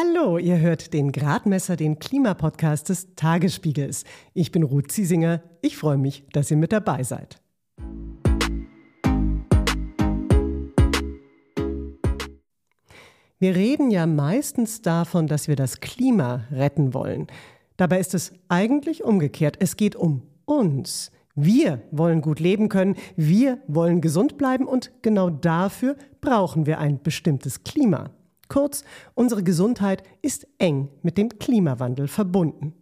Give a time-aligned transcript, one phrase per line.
[0.00, 4.04] Hallo, ihr hört den Gradmesser, den Klimapodcast des Tagesspiegels.
[4.32, 5.42] Ich bin Ruth Ziesinger.
[5.60, 7.42] Ich freue mich, dass ihr mit dabei seid.
[13.40, 17.26] Wir reden ja meistens davon, dass wir das Klima retten wollen.
[17.76, 19.56] Dabei ist es eigentlich umgekehrt.
[19.58, 21.10] Es geht um uns.
[21.34, 27.02] Wir wollen gut leben können, wir wollen gesund bleiben und genau dafür brauchen wir ein
[27.02, 28.12] bestimmtes Klima.
[28.48, 32.74] Kurz, unsere Gesundheit ist eng mit dem Klimawandel verbunden.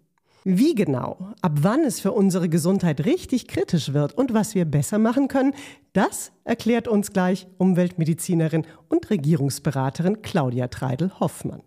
[0.45, 4.99] Wie genau, ab wann es für unsere Gesundheit richtig kritisch wird und was wir besser
[4.99, 5.55] machen können,
[5.93, 11.63] das erklärt uns gleich Umweltmedizinerin und Regierungsberaterin Claudia Treidel-Hoffmann.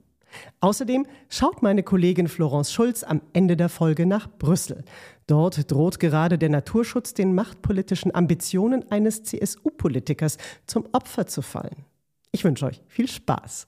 [0.62, 4.86] Außerdem schaut meine Kollegin Florence Schulz am Ende der Folge nach Brüssel.
[5.28, 10.38] Dort droht gerade der Naturschutz den machtpolitischen Ambitionen eines CSU-Politikers
[10.68, 11.86] zum Opfer zu fallen.
[12.31, 13.68] Ich wünsche euch viel Spaß.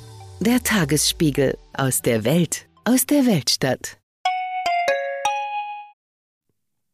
[0.43, 3.99] Der Tagesspiegel aus der Welt, aus der Weltstadt.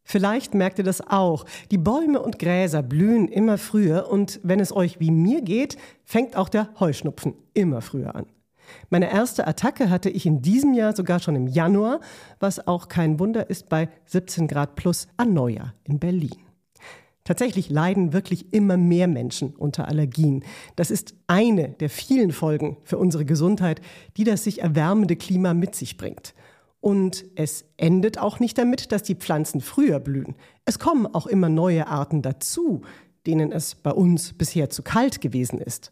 [0.03, 1.45] Vielleicht merkt ihr das auch.
[1.71, 6.35] Die Bäume und Gräser blühen immer früher und wenn es euch wie mir geht, fängt
[6.35, 8.25] auch der Heuschnupfen immer früher an.
[8.89, 12.01] Meine erste Attacke hatte ich in diesem Jahr sogar schon im Januar,
[12.41, 16.46] was auch kein Wunder ist bei 17 Grad plus an Neujahr in Berlin.
[17.27, 20.45] Tatsächlich leiden wirklich immer mehr Menschen unter Allergien.
[20.77, 23.81] Das ist eine der vielen Folgen für unsere Gesundheit,
[24.15, 26.33] die das sich erwärmende Klima mit sich bringt.
[26.79, 30.35] Und es endet auch nicht damit, dass die Pflanzen früher blühen.
[30.63, 32.83] Es kommen auch immer neue Arten dazu,
[33.25, 35.91] denen es bei uns bisher zu kalt gewesen ist.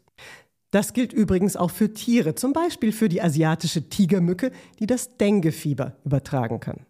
[0.72, 5.97] Das gilt übrigens auch für Tiere, zum Beispiel für die asiatische Tigermücke, die das Denguefieber
[6.06, 6.85] übertragen kann.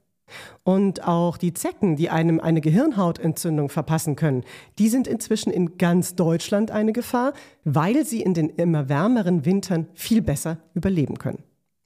[0.64, 4.44] Und auch die Zecken, die einem eine Gehirnhautentzündung verpassen können,
[4.80, 9.88] die sind inzwischen in ganz Deutschland eine Gefahr, weil sie in den immer wärmeren Wintern
[9.94, 11.44] viel besser überleben können.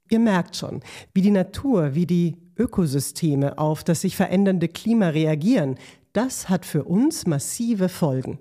[0.09, 0.81] Ihr merkt schon,
[1.13, 5.75] wie die Natur, wie die Ökosysteme auf das sich verändernde Klima reagieren.
[6.13, 8.39] Das hat für uns massive Folgen.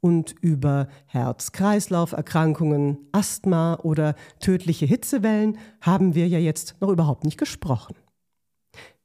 [0.00, 7.94] Und über Herz-Kreislauf-Erkrankungen, Asthma oder tödliche Hitzewellen haben wir ja jetzt noch überhaupt nicht gesprochen.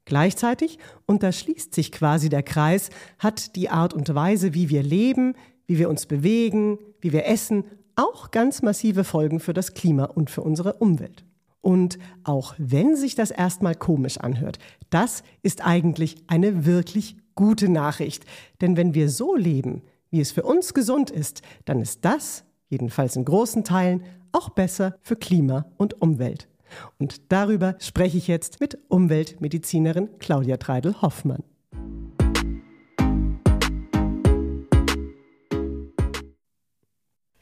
[0.06, 4.82] Gleichzeitig, und da schließt sich quasi der Kreis, hat die Art und Weise, wie wir
[4.82, 5.34] leben,
[5.66, 7.64] wie wir uns bewegen, wie wir essen,
[7.96, 11.24] auch ganz massive Folgen für das Klima und für unsere Umwelt.
[11.60, 14.58] Und auch wenn sich das erstmal komisch anhört,
[14.90, 18.24] das ist eigentlich eine wirklich gute Nachricht.
[18.60, 23.16] Denn wenn wir so leben, wie es für uns gesund ist, dann ist das, jedenfalls
[23.16, 26.48] in großen Teilen, auch besser für Klima und Umwelt.
[26.98, 31.44] Und darüber spreche ich jetzt mit Umweltmedizinerin Claudia Treidel-Hoffmann.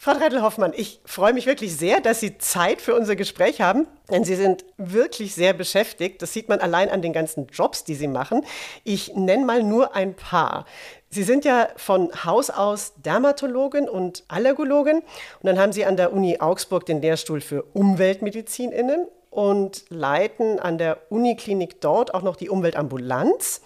[0.04, 4.22] Frau Treidel-Hoffmann, ich freue mich wirklich sehr, dass Sie Zeit für unser Gespräch haben, denn
[4.22, 6.20] Sie sind wirklich sehr beschäftigt.
[6.20, 8.44] Das sieht man allein an den ganzen Jobs, die Sie machen.
[8.82, 10.66] Ich nenne mal nur ein paar.
[11.14, 15.04] Sie sind ja von Haus aus Dermatologin und Allergologin und
[15.44, 20.76] dann haben Sie an der Uni Augsburg den Lehrstuhl für Umweltmedizin innen und leiten an
[20.76, 23.60] der Uniklinik dort auch noch die Umweltambulanz.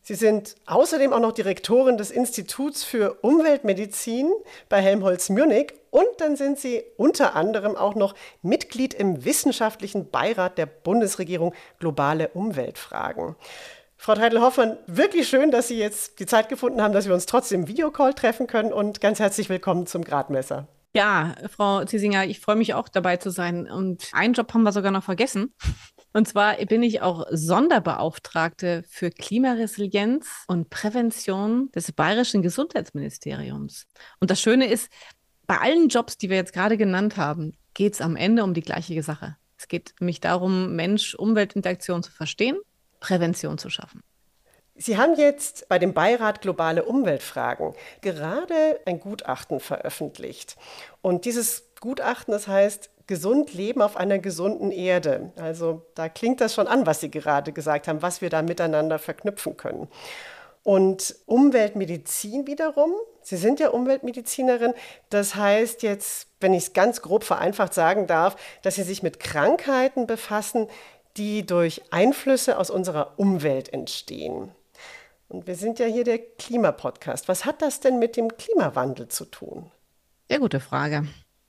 [0.00, 4.32] Sie sind außerdem auch noch Direktorin des Instituts für Umweltmedizin
[4.70, 10.56] bei Helmholtz Munich und dann sind Sie unter anderem auch noch Mitglied im wissenschaftlichen Beirat
[10.56, 13.36] der Bundesregierung Globale Umweltfragen.
[14.02, 17.60] Frau Treidel-Hoffmann, wirklich schön, dass Sie jetzt die Zeit gefunden haben, dass wir uns trotzdem
[17.60, 20.68] im Videocall treffen können und ganz herzlich willkommen zum Gradmesser.
[20.94, 23.70] Ja, Frau Ziesinger, ich freue mich auch dabei zu sein.
[23.70, 25.52] Und einen Job haben wir sogar noch vergessen.
[26.14, 33.86] Und zwar bin ich auch Sonderbeauftragte für Klimaresilienz und Prävention des Bayerischen Gesundheitsministeriums.
[34.18, 34.90] Und das Schöne ist,
[35.46, 38.62] bei allen Jobs, die wir jetzt gerade genannt haben, geht es am Ende um die
[38.62, 39.36] gleiche Sache.
[39.58, 42.56] Es geht nämlich darum, Mensch-Umwelt-Interaktion zu verstehen
[43.00, 44.02] Prävention zu schaffen.
[44.76, 50.56] Sie haben jetzt bei dem Beirat Globale Umweltfragen gerade ein Gutachten veröffentlicht.
[51.02, 55.32] Und dieses Gutachten, das heißt Gesund Leben auf einer gesunden Erde.
[55.36, 58.98] Also da klingt das schon an, was Sie gerade gesagt haben, was wir da miteinander
[58.98, 59.88] verknüpfen können.
[60.62, 62.92] Und Umweltmedizin wiederum,
[63.22, 64.74] Sie sind ja Umweltmedizinerin.
[65.08, 69.20] Das heißt jetzt, wenn ich es ganz grob vereinfacht sagen darf, dass Sie sich mit
[69.20, 70.68] Krankheiten befassen,
[71.16, 74.50] die durch Einflüsse aus unserer Umwelt entstehen.
[75.28, 77.28] Und wir sind ja hier der Klimapodcast.
[77.28, 79.70] Was hat das denn mit dem Klimawandel zu tun?
[80.28, 81.06] Sehr gute Frage.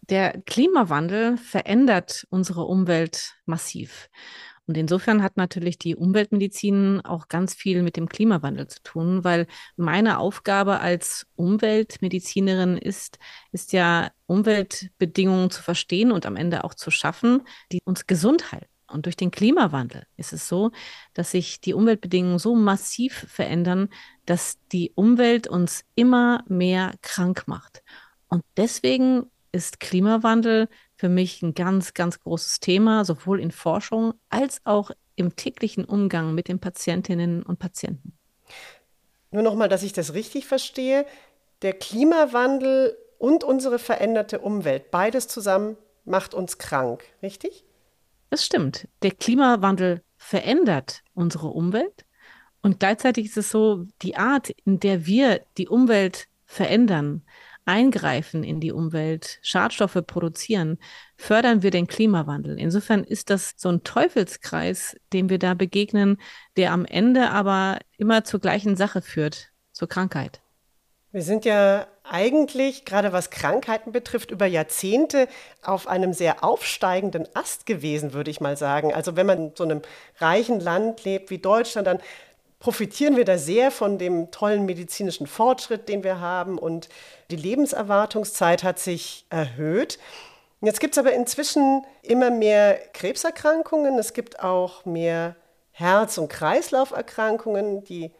[0.09, 4.09] Der Klimawandel verändert unsere Umwelt massiv.
[4.67, 9.47] Und insofern hat natürlich die Umweltmedizin auch ganz viel mit dem Klimawandel zu tun, weil
[9.75, 13.19] meine Aufgabe als Umweltmedizinerin ist,
[13.51, 17.41] ist ja Umweltbedingungen zu verstehen und am Ende auch zu schaffen,
[17.71, 18.70] die uns gesund halten.
[18.91, 20.71] Und durch den Klimawandel ist es so,
[21.13, 23.89] dass sich die Umweltbedingungen so massiv verändern,
[24.25, 27.83] dass die Umwelt uns immer mehr krank macht.
[28.27, 34.61] Und deswegen ist Klimawandel für mich ein ganz, ganz großes Thema, sowohl in Forschung als
[34.65, 38.17] auch im täglichen Umgang mit den Patientinnen und Patienten.
[39.31, 41.05] Nur nochmal, dass ich das richtig verstehe.
[41.61, 47.63] Der Klimawandel und unsere veränderte Umwelt, beides zusammen macht uns krank, richtig?
[48.31, 48.87] Das stimmt.
[49.01, 52.05] Der Klimawandel verändert unsere Umwelt
[52.61, 57.23] und gleichzeitig ist es so, die Art, in der wir die Umwelt verändern,
[57.65, 60.77] eingreifen in die Umwelt, Schadstoffe produzieren,
[61.17, 62.57] fördern wir den Klimawandel.
[62.57, 66.17] Insofern ist das so ein Teufelskreis, dem wir da begegnen,
[66.55, 70.41] der am Ende aber immer zur gleichen Sache führt, zur Krankheit.
[71.13, 75.27] Wir sind ja eigentlich, gerade was Krankheiten betrifft, über Jahrzehnte
[75.61, 78.93] auf einem sehr aufsteigenden Ast gewesen, würde ich mal sagen.
[78.93, 79.81] Also wenn man in so einem
[80.19, 81.99] reichen Land lebt wie Deutschland, dann
[82.59, 86.57] profitieren wir da sehr von dem tollen medizinischen Fortschritt, den wir haben.
[86.57, 86.87] Und
[87.29, 89.99] die Lebenserwartungszeit hat sich erhöht.
[90.61, 93.97] Jetzt gibt es aber inzwischen immer mehr Krebserkrankungen.
[93.99, 95.35] Es gibt auch mehr
[95.71, 97.83] Herz- und Kreislauferkrankungen.
[97.83, 98.11] Die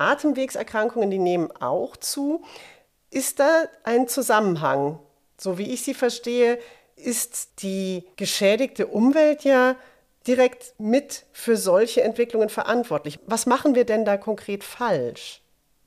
[0.00, 2.42] Atemwegserkrankungen, die nehmen auch zu.
[3.10, 4.98] Ist da ein Zusammenhang?
[5.38, 6.58] So wie ich sie verstehe,
[6.96, 9.76] ist die geschädigte Umwelt ja
[10.26, 13.18] direkt mit für solche Entwicklungen verantwortlich.
[13.26, 15.40] Was machen wir denn da konkret falsch?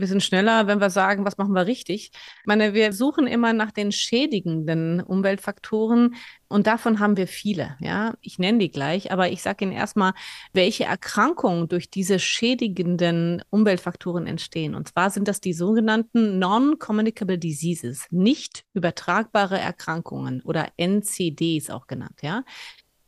[0.06, 2.12] Sind schneller, wenn wir sagen, was machen wir richtig.
[2.14, 6.16] Ich meine, wir suchen immer nach den schädigenden Umweltfaktoren
[6.48, 7.78] und davon haben wir viele.
[7.80, 10.14] Ja, ich nenne die gleich, aber ich sage Ihnen erstmal,
[10.54, 14.76] welche Erkrankungen durch diese schädigenden Umweltfaktoren entstehen.
[14.76, 22.20] Und zwar sind das die sogenannten Non-Communicable Diseases, nicht übertragbare Erkrankungen oder NCDs auch genannt.
[22.22, 22.44] Ja,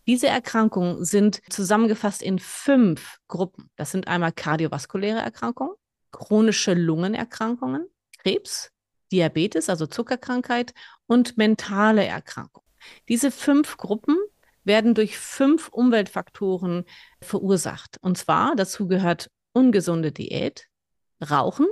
[0.07, 3.71] diese Erkrankungen sind zusammengefasst in fünf Gruppen.
[3.75, 5.74] Das sind einmal kardiovaskuläre Erkrankungen,
[6.15, 7.88] chronische Lungenerkrankungen,
[8.19, 8.71] Krebs,
[9.12, 10.73] Diabetes, also Zuckerkrankheit
[11.07, 12.67] und mentale Erkrankungen.
[13.09, 14.17] Diese fünf Gruppen
[14.63, 16.85] werden durch fünf Umweltfaktoren
[17.21, 17.97] verursacht.
[18.01, 20.67] Und zwar dazu gehört ungesunde Diät,
[21.29, 21.67] Rauchen,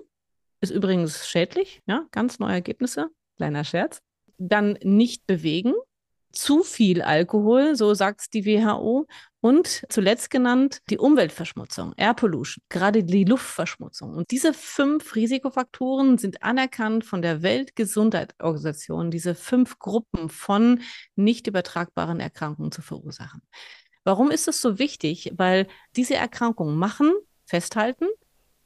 [0.62, 4.01] ist übrigens schädlich, ja, ganz neue Ergebnisse, kleiner Scherz.
[4.38, 5.74] Dann nicht bewegen,
[6.33, 9.07] zu viel Alkohol, so sagt es die WHO.
[9.39, 14.13] Und zuletzt genannt die Umweltverschmutzung, Air Pollution, gerade die Luftverschmutzung.
[14.13, 20.81] Und diese fünf Risikofaktoren sind anerkannt von der Weltgesundheitsorganisation, diese fünf Gruppen von
[21.15, 23.41] nicht übertragbaren Erkrankungen zu verursachen.
[24.06, 25.33] Warum ist das so wichtig?
[25.35, 27.12] Weil diese Erkrankungen machen,
[27.45, 28.06] festhalten,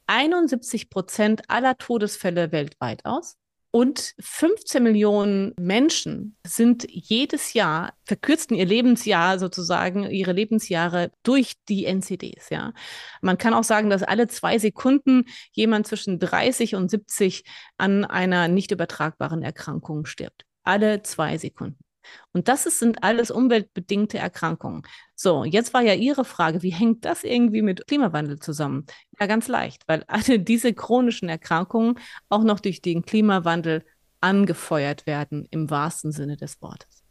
[0.06, 3.37] 71 Prozent aller Todesfälle weltweit aus.
[3.70, 11.84] Und 15 Millionen Menschen sind jedes Jahr, verkürzten ihr Lebensjahr sozusagen, ihre Lebensjahre durch die
[11.84, 12.72] NCDs, ja.
[13.20, 17.44] Man kann auch sagen, dass alle zwei Sekunden jemand zwischen 30 und 70
[17.76, 20.46] an einer nicht übertragbaren Erkrankung stirbt.
[20.64, 21.87] Alle zwei Sekunden.
[22.32, 24.82] Und das ist, sind alles umweltbedingte Erkrankungen.
[25.14, 28.86] So, jetzt war ja Ihre Frage, wie hängt das irgendwie mit Klimawandel zusammen?
[29.18, 31.98] Ja, ganz leicht, weil alle diese chronischen Erkrankungen
[32.28, 33.84] auch noch durch den Klimawandel
[34.20, 37.04] angefeuert werden, im wahrsten Sinne des Wortes.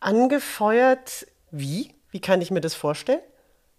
[0.00, 1.90] Angefeuert wie?
[2.10, 3.20] Wie kann ich mir das vorstellen?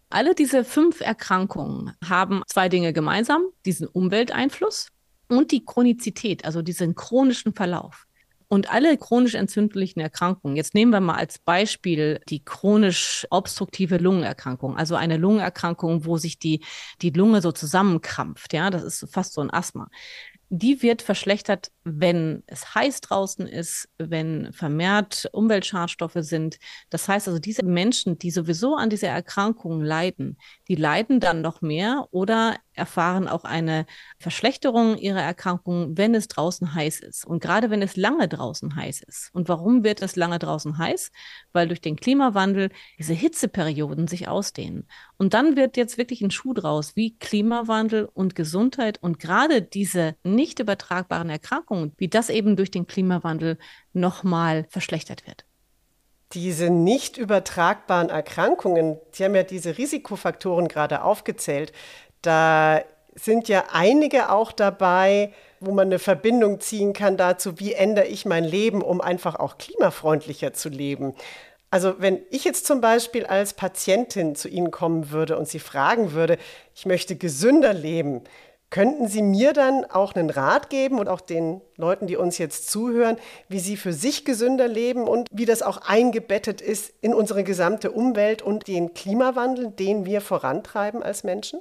[0.10, 4.90] Alle diese fünf Erkrankungen haben zwei Dinge gemeinsam, diesen Umwelteinfluss
[5.28, 8.06] und die Chronizität, also diesen chronischen Verlauf.
[8.54, 14.78] Und alle chronisch entzündlichen Erkrankungen, jetzt nehmen wir mal als Beispiel die chronisch obstruktive Lungenerkrankung,
[14.78, 16.64] also eine Lungenerkrankung, wo sich die,
[17.02, 19.90] die Lunge so zusammenkrampft, ja, das ist fast so ein Asthma
[20.56, 26.60] die wird verschlechtert, wenn es heiß draußen ist, wenn vermehrt Umweltschadstoffe sind.
[26.92, 31.64] Das heißt also, diese Menschen, die sowieso an dieser Erkrankung leiden, die leiden dann noch
[31.64, 33.88] mehr oder erfahren auch eine
[34.20, 37.26] Verschlechterung ihrer Erkrankung, wenn es draußen heiß ist.
[37.26, 39.32] Und gerade wenn es lange draußen heiß ist.
[39.34, 41.10] Und warum wird es lange draußen heiß?
[41.52, 42.70] Weil durch den Klimawandel
[43.00, 44.88] diese Hitzeperioden sich ausdehnen.
[45.24, 50.18] Und dann wird jetzt wirklich ein Schuh draus, wie Klimawandel und Gesundheit und gerade diese
[50.26, 53.58] nicht übertragbaren Erkrankungen, wie das eben durch den Klimawandel
[53.94, 55.46] nochmal verschlechtert wird.
[56.34, 61.72] Diese nicht übertragbaren Erkrankungen, Sie haben ja diese Risikofaktoren gerade aufgezählt,
[62.22, 62.82] da
[63.16, 68.26] sind ja einige auch dabei, wo man eine Verbindung ziehen kann dazu, wie ändere ich
[68.26, 71.16] mein Leben, um einfach auch klimafreundlicher zu leben.
[71.74, 76.12] Also wenn ich jetzt zum Beispiel als Patientin zu Ihnen kommen würde und Sie fragen
[76.12, 76.38] würde,
[76.76, 78.22] ich möchte gesünder leben,
[78.70, 82.70] könnten Sie mir dann auch einen Rat geben und auch den Leuten, die uns jetzt
[82.70, 83.18] zuhören,
[83.50, 87.90] wie sie für sich gesünder leben und wie das auch eingebettet ist in unsere gesamte
[87.90, 91.60] Umwelt und den Klimawandel, den wir vorantreiben als Menschen?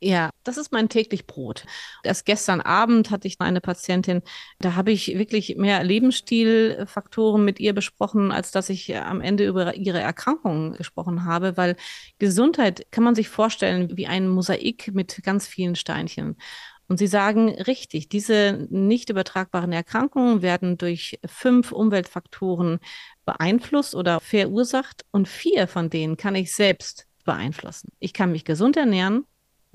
[0.00, 1.64] Ja, das ist mein täglich Brot.
[2.04, 4.20] Erst gestern Abend hatte ich eine Patientin,
[4.58, 9.74] da habe ich wirklich mehr Lebensstilfaktoren mit ihr besprochen, als dass ich am Ende über
[9.74, 11.76] ihre Erkrankungen gesprochen habe, weil
[12.18, 16.36] Gesundheit kann man sich vorstellen wie ein Mosaik mit ganz vielen Steinchen.
[16.88, 22.80] Und Sie sagen richtig, diese nicht übertragbaren Erkrankungen werden durch fünf Umweltfaktoren
[23.24, 27.90] beeinflusst oder verursacht und vier von denen kann ich selbst beeinflussen.
[27.98, 29.24] Ich kann mich gesund ernähren,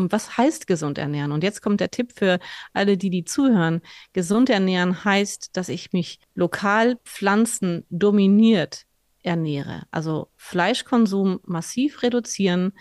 [0.09, 1.31] was heißt gesund ernähren?
[1.31, 2.39] Und jetzt kommt der Tipp für
[2.73, 3.81] alle, die die zuhören.
[4.13, 8.85] Gesund ernähren heißt, dass ich mich lokal Pflanzen dominiert
[9.23, 9.83] ernähre.
[9.91, 12.73] Also Fleischkonsum massiv reduzieren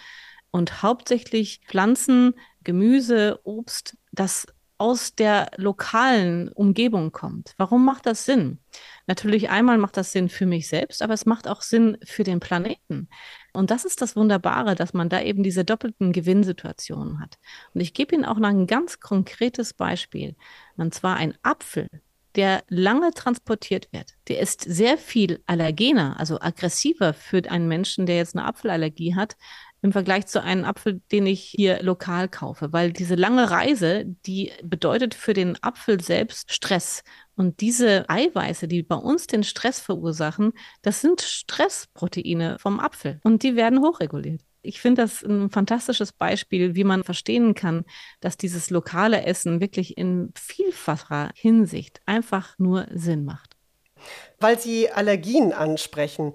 [0.50, 4.46] und hauptsächlich Pflanzen, Gemüse, Obst, das
[4.80, 7.52] aus der lokalen Umgebung kommt.
[7.58, 8.60] Warum macht das Sinn?
[9.06, 12.40] Natürlich einmal macht das Sinn für mich selbst, aber es macht auch Sinn für den
[12.40, 13.10] Planeten.
[13.52, 17.38] Und das ist das Wunderbare, dass man da eben diese doppelten Gewinnsituationen hat.
[17.74, 20.36] Und ich gebe Ihnen auch noch ein ganz konkretes Beispiel.
[20.76, 21.88] Und zwar ein Apfel,
[22.36, 24.14] der lange transportiert wird.
[24.28, 29.36] Der ist sehr viel allergener, also aggressiver für einen Menschen, der jetzt eine Apfelallergie hat,
[29.82, 34.52] im Vergleich zu einem Apfel, den ich hier lokal kaufe, weil diese lange Reise, die
[34.62, 37.02] bedeutet für den Apfel selbst Stress.
[37.40, 43.42] Und diese Eiweiße, die bei uns den Stress verursachen, das sind Stressproteine vom Apfel und
[43.42, 44.42] die werden hochreguliert.
[44.60, 47.86] Ich finde das ein fantastisches Beispiel, wie man verstehen kann,
[48.20, 53.56] dass dieses lokale Essen wirklich in vielfacher Hinsicht einfach nur Sinn macht.
[54.38, 56.34] Weil Sie Allergien ansprechen.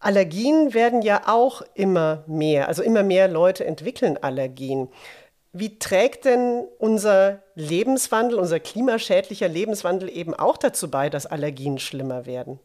[0.00, 4.88] Allergien werden ja auch immer mehr, also immer mehr Leute entwickeln Allergien.
[5.52, 12.24] Wie trägt denn unser Lebenswandel, unser klimaschädlicher Lebenswandel eben auch dazu bei, dass Allergien schlimmer
[12.24, 12.58] werden?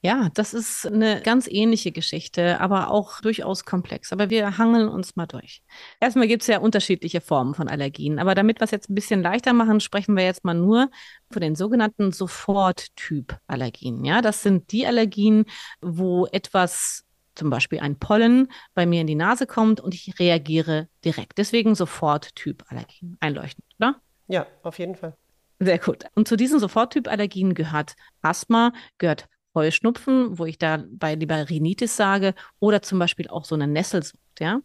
[0.00, 4.12] Ja, das ist eine ganz ähnliche Geschichte, aber auch durchaus komplex.
[4.12, 5.60] Aber wir hangeln uns mal durch.
[5.98, 8.20] Erstmal gibt es ja unterschiedliche Formen von Allergien.
[8.20, 10.88] Aber damit wir es jetzt ein bisschen leichter machen, sprechen wir jetzt mal nur
[11.32, 14.04] von den sogenannten Soforttyp-Allergien.
[14.04, 15.46] Ja, das sind die Allergien,
[15.80, 17.07] wo etwas
[17.38, 21.38] zum Beispiel ein Pollen bei mir in die Nase kommt und ich reagiere direkt.
[21.38, 23.16] Deswegen Soforttyp-Allergien.
[23.20, 24.00] Einleuchtend, oder?
[24.26, 25.16] Ja, auf jeden Fall.
[25.60, 26.04] Sehr gut.
[26.14, 32.82] Und zu diesen Soforttyp-Allergien gehört Asthma, gehört Heuschnupfen, wo ich dabei lieber Rhinitis sage, oder
[32.82, 34.60] zum Beispiel auch so eine Nesselsucht, ja.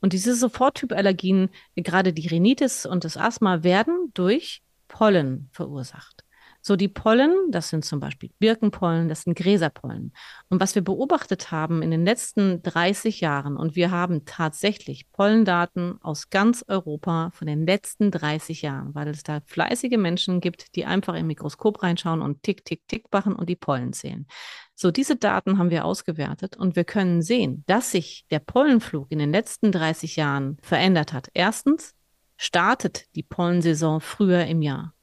[0.00, 6.24] Und diese Soforttypallergien, gerade die Rhinitis und das Asthma, werden durch Pollen verursacht.
[6.66, 10.12] So die Pollen, das sind zum Beispiel Birkenpollen, das sind Gräserpollen.
[10.48, 16.02] Und was wir beobachtet haben in den letzten 30 Jahren, und wir haben tatsächlich Pollendaten
[16.02, 20.86] aus ganz Europa von den letzten 30 Jahren, weil es da fleißige Menschen gibt, die
[20.86, 24.26] einfach im Mikroskop reinschauen und tick, tick, tick machen und die Pollen zählen.
[24.74, 29.20] So, diese Daten haben wir ausgewertet und wir können sehen, dass sich der Pollenflug in
[29.20, 31.28] den letzten 30 Jahren verändert hat.
[31.32, 31.94] Erstens
[32.36, 34.95] startet die Pollensaison früher im Jahr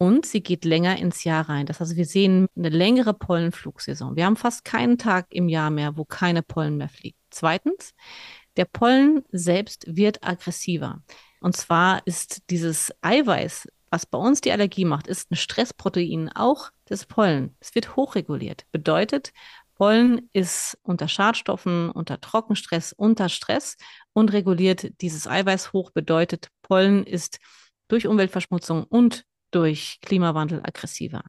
[0.00, 1.66] und sie geht länger ins Jahr rein.
[1.66, 4.16] Das heißt, wir sehen eine längere Pollenflugsaison.
[4.16, 7.18] Wir haben fast keinen Tag im Jahr mehr, wo keine Pollen mehr fliegen.
[7.28, 7.92] Zweitens,
[8.56, 11.02] der Pollen selbst wird aggressiver.
[11.42, 16.70] Und zwar ist dieses Eiweiß, was bei uns die Allergie macht, ist ein Stressprotein auch
[16.88, 17.54] des Pollen.
[17.60, 18.64] Es wird hochreguliert.
[18.72, 19.34] Bedeutet,
[19.74, 23.76] Pollen ist unter Schadstoffen, unter Trockenstress, unter Stress
[24.14, 25.90] und reguliert dieses Eiweiß hoch.
[25.90, 27.38] Bedeutet, Pollen ist
[27.88, 31.22] durch Umweltverschmutzung und durch Klimawandel aggressiver.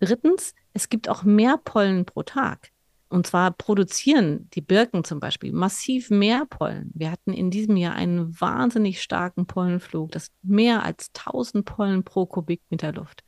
[0.00, 2.70] Drittens, es gibt auch mehr Pollen pro Tag.
[3.08, 6.90] Und zwar produzieren die Birken zum Beispiel massiv mehr Pollen.
[6.94, 12.26] Wir hatten in diesem Jahr einen wahnsinnig starken Pollenflug, das mehr als 1000 Pollen pro
[12.26, 13.22] Kubikmeter Luft.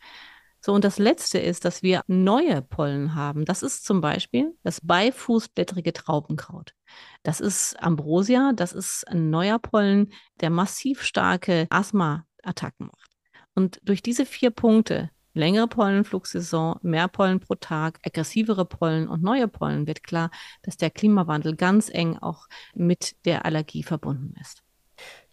[0.61, 3.45] So, und das letzte ist, dass wir neue Pollen haben.
[3.45, 6.75] Das ist zum Beispiel das beifußblättrige Traubenkraut.
[7.23, 13.16] Das ist Ambrosia, das ist ein neuer Pollen, der massiv starke Asthma-Attacken macht.
[13.57, 19.49] Und durch diese vier Punkte längere Pollenflugsaison, mehr Pollen pro Tag, aggressivere Pollen und neue
[19.49, 20.31] Pollen, wird klar,
[20.63, 24.63] dass der Klimawandel ganz eng auch mit der Allergie verbunden ist.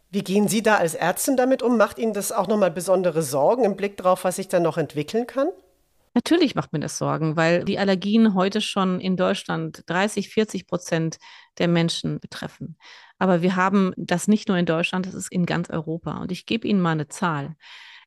[0.10, 1.78] Wie gehen Sie da als Ärztin damit um?
[1.78, 5.28] Macht Ihnen das auch nochmal besondere Sorgen im Blick darauf, was sich da noch entwickeln
[5.28, 5.50] kann?
[6.14, 11.18] Natürlich macht mir das Sorgen, weil die Allergien heute schon in Deutschland 30, 40 Prozent
[11.58, 12.78] der Menschen betreffen.
[13.18, 16.18] Aber wir haben das nicht nur in Deutschland, das ist in ganz Europa.
[16.18, 17.56] Und ich gebe Ihnen mal eine Zahl.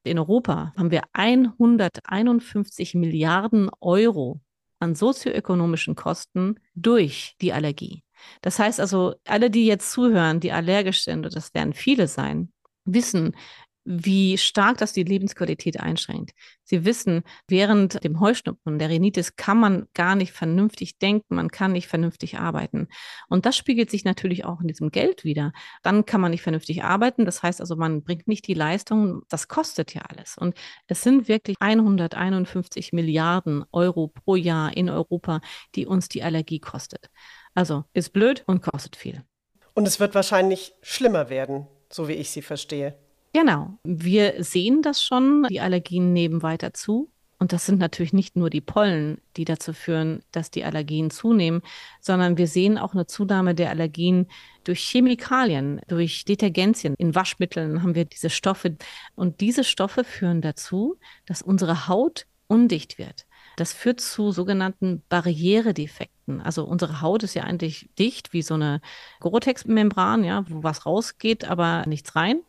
[0.07, 4.41] In Europa haben wir 151 Milliarden Euro
[4.79, 8.03] an sozioökonomischen Kosten durch die Allergie.
[8.43, 12.53] Das heißt also, alle, die jetzt zuhören, die allergisch sind, und das werden viele sein,
[12.85, 13.37] wissen,
[13.87, 16.33] wie stark das die Lebensqualität einschränkt.
[16.64, 21.71] Sie wissen, während dem Heuschnupfen, der Rhinitis, kann man gar nicht vernünftig denken, man kann
[21.71, 22.88] nicht vernünftig arbeiten.
[23.28, 25.52] Und das spiegelt sich natürlich auch in diesem Geld wieder.
[25.85, 27.25] Dann kann man nicht vernünftig arbeiten.
[27.25, 29.23] Das heißt also, man bringt nicht die Leistung.
[29.28, 30.37] Das kostet ja alles.
[30.37, 30.57] Und
[30.88, 35.40] es sind wirklich 151 Milliarden Euro pro Jahr in Europa,
[35.76, 37.09] die uns die Allergie kostet.
[37.55, 39.23] Also ist blöd und kostet viel.
[39.75, 42.99] Und es wird wahrscheinlich schlimmer werden, so wie ich Sie verstehe.
[43.37, 43.78] Genau.
[43.85, 45.43] Wir sehen das schon.
[45.50, 47.11] Die Allergien nehmen weiter zu.
[47.38, 51.61] Und das sind natürlich nicht nur die Pollen, die dazu führen, dass die Allergien zunehmen,
[52.00, 54.26] sondern wir sehen auch eine Zunahme der Allergien
[54.64, 56.95] durch Chemikalien, durch Detergenzien.
[56.97, 58.78] In Waschmitteln haben wir diese Stoffe.
[59.16, 63.26] Und diese Stoffe führen dazu, dass unsere Haut undicht wird.
[63.57, 66.40] Das führt zu sogenannten Barrieredefekten.
[66.40, 68.81] Also unsere Haut ist ja eigentlich dicht wie so eine
[69.21, 72.40] Gore-Tex-Membran, ja, wo was rausgeht, aber nichts rein.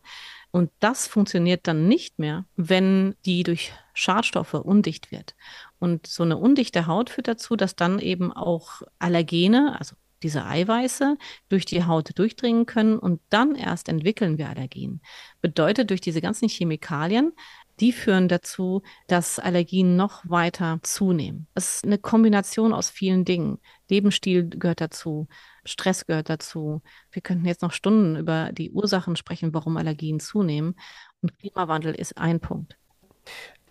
[0.51, 5.35] Und das funktioniert dann nicht mehr, wenn die durch Schadstoffe undicht wird.
[5.79, 11.17] Und so eine undichte Haut führt dazu, dass dann eben auch Allergene, also diese Eiweiße
[11.49, 15.01] durch die Haut durchdringen können und dann erst entwickeln wir Allergien.
[15.41, 17.33] Bedeutet, durch diese ganzen Chemikalien
[17.79, 21.47] die führen dazu, dass Allergien noch weiter zunehmen.
[21.53, 23.59] Es ist eine Kombination aus vielen Dingen.
[23.89, 25.27] Lebensstil gehört dazu,
[25.67, 26.81] Stress gehört dazu.
[27.11, 30.75] Wir könnten jetzt noch Stunden über die Ursachen sprechen, warum Allergien zunehmen.
[31.21, 32.77] Und Klimawandel ist ein Punkt.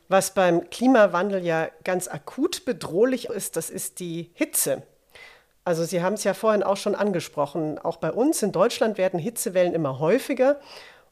[0.08, 4.82] Was beim Klimawandel ja ganz akut bedrohlich ist, das ist die Hitze.
[5.64, 7.80] Also Sie haben es ja vorhin auch schon angesprochen.
[7.80, 10.60] Auch bei uns in Deutschland werden Hitzewellen immer häufiger.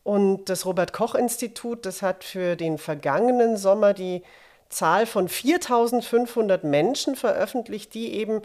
[0.05, 4.23] Und das Robert Koch Institut, das hat für den vergangenen Sommer die
[4.68, 8.42] Zahl von 4500 Menschen veröffentlicht, die eben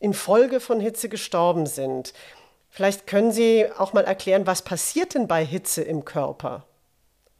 [0.00, 2.12] infolge von Hitze gestorben sind.
[2.68, 6.66] Vielleicht können Sie auch mal erklären, was passiert denn bei Hitze im Körper?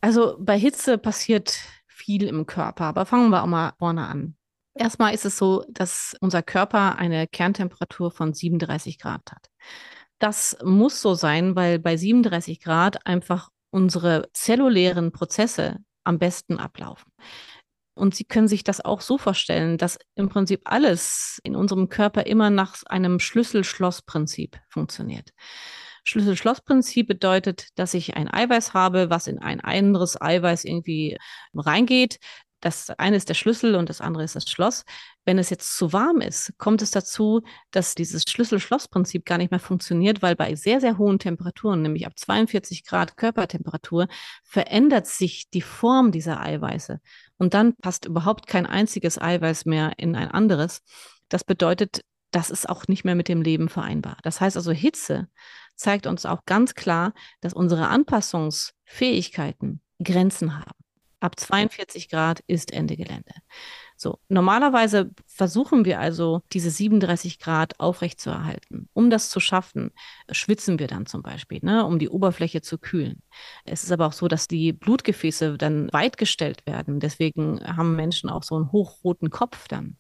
[0.00, 4.36] Also bei Hitze passiert viel im Körper, aber fangen wir auch mal vorne an.
[4.74, 9.50] Erstmal ist es so, dass unser Körper eine Kerntemperatur von 37 Grad hat.
[10.20, 17.12] Das muss so sein, weil bei 37 Grad einfach unsere zellulären Prozesse am besten ablaufen.
[17.98, 22.26] Und Sie können sich das auch so vorstellen, dass im Prinzip alles in unserem Körper
[22.26, 25.32] immer nach einem Schlüssel-Schloss-Prinzip funktioniert.
[26.04, 31.18] Schlüssel-Schloss-Prinzip bedeutet, dass ich ein Eiweiß habe, was in ein anderes Eiweiß irgendwie
[31.54, 32.20] reingeht.
[32.60, 34.84] Das eine ist der Schlüssel und das andere ist das Schloss.
[35.24, 39.60] Wenn es jetzt zu warm ist, kommt es dazu, dass dieses Schlüssel-Schloss-Prinzip gar nicht mehr
[39.60, 44.08] funktioniert, weil bei sehr, sehr hohen Temperaturen, nämlich ab 42 Grad Körpertemperatur,
[44.44, 47.00] verändert sich die Form dieser Eiweiße.
[47.38, 50.82] Und dann passt überhaupt kein einziges Eiweiß mehr in ein anderes.
[51.28, 54.18] Das bedeutet, das ist auch nicht mehr mit dem Leben vereinbar.
[54.22, 55.28] Das heißt also, Hitze
[55.76, 60.72] zeigt uns auch ganz klar, dass unsere Anpassungsfähigkeiten Grenzen haben.
[61.20, 63.32] Ab 42 Grad ist Ende Gelände.
[64.00, 68.88] So, normalerweise versuchen wir also, diese 37 Grad aufrechtzuerhalten.
[68.92, 69.90] Um das zu schaffen,
[70.30, 73.22] schwitzen wir dann zum Beispiel, ne, um die Oberfläche zu kühlen.
[73.64, 77.00] Es ist aber auch so, dass die Blutgefäße dann weitgestellt werden.
[77.00, 79.96] Deswegen haben Menschen auch so einen hochroten Kopf dann.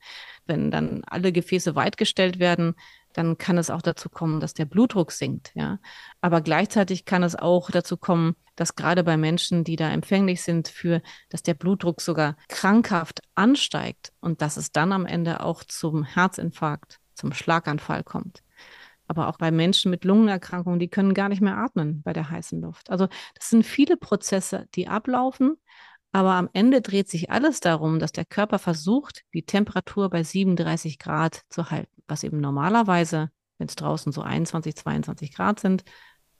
[0.46, 2.76] Wenn dann alle Gefäße weitgestellt werden,
[3.18, 5.80] dann kann es auch dazu kommen, dass der Blutdruck sinkt, ja.
[6.20, 10.68] Aber gleichzeitig kann es auch dazu kommen, dass gerade bei Menschen, die da empfänglich sind
[10.68, 16.04] für, dass der Blutdruck sogar krankhaft ansteigt und dass es dann am Ende auch zum
[16.04, 18.44] Herzinfarkt, zum Schlaganfall kommt.
[19.08, 22.60] Aber auch bei Menschen mit Lungenerkrankungen, die können gar nicht mehr atmen bei der heißen
[22.60, 22.88] Luft.
[22.88, 25.56] Also das sind viele Prozesse, die ablaufen.
[26.12, 30.98] Aber am Ende dreht sich alles darum, dass der Körper versucht, die Temperatur bei 37
[30.98, 35.84] Grad zu halten was eben normalerweise, wenn es draußen so 21, 22 Grad sind,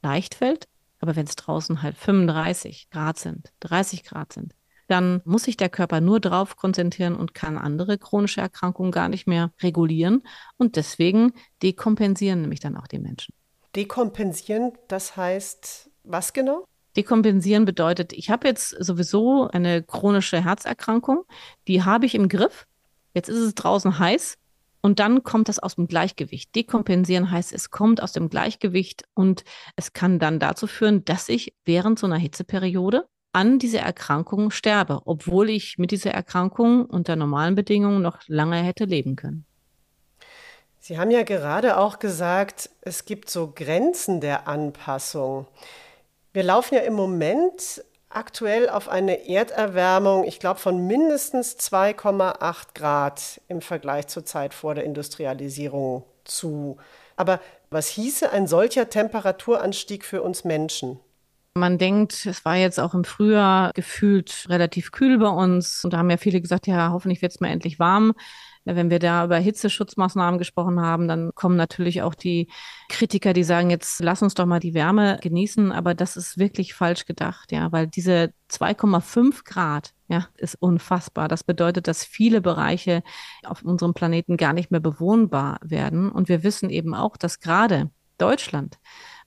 [0.03, 0.69] leicht fällt.
[1.01, 4.55] Aber wenn es draußen halt 35 Grad sind, 30 Grad sind,
[4.89, 9.27] dann muss sich der Körper nur darauf konzentrieren und kann andere chronische Erkrankungen gar nicht
[9.27, 10.23] mehr regulieren.
[10.57, 13.35] Und deswegen dekompensieren nämlich dann auch die Menschen.
[13.77, 16.65] Dekompensieren, das heißt was genau?
[16.97, 21.25] Dekompensieren bedeutet, ich habe jetzt sowieso eine chronische Herzerkrankung,
[21.69, 22.67] die habe ich im Griff.
[23.13, 24.39] Jetzt ist es draußen heiß
[24.81, 26.55] und dann kommt das aus dem Gleichgewicht.
[26.55, 29.45] Dekompensieren heißt, es kommt aus dem Gleichgewicht und
[29.77, 35.03] es kann dann dazu führen, dass ich während so einer Hitzeperiode an dieser Erkrankung sterbe,
[35.05, 39.45] obwohl ich mit dieser Erkrankung unter normalen Bedingungen noch lange hätte leben können.
[40.81, 45.47] Sie haben ja gerade auch gesagt, es gibt so Grenzen der Anpassung.
[46.33, 53.40] Wir laufen ja im Moment aktuell auf eine Erderwärmung, ich glaube, von mindestens 2,8 Grad
[53.49, 56.79] im Vergleich zur Zeit vor der Industrialisierung zu.
[57.16, 57.40] Aber
[57.71, 61.01] was hieße ein solcher Temperaturanstieg für uns Menschen?
[61.55, 65.85] Man denkt, es war jetzt auch im Frühjahr gefühlt relativ kühl bei uns.
[65.85, 68.14] Und da haben ja viele gesagt, ja, hoffentlich wird es mal endlich warm.
[68.77, 72.49] Wenn wir da über Hitzeschutzmaßnahmen gesprochen haben, dann kommen natürlich auch die
[72.89, 75.73] Kritiker, die sagen, jetzt lass uns doch mal die Wärme genießen.
[75.73, 81.29] Aber das ist wirklich falsch gedacht, ja, weil diese 2,5 Grad, ja, ist unfassbar.
[81.29, 83.03] Das bedeutet, dass viele Bereiche
[83.45, 86.11] auf unserem Planeten gar nicht mehr bewohnbar werden.
[86.11, 88.79] Und wir wissen eben auch, dass gerade Deutschland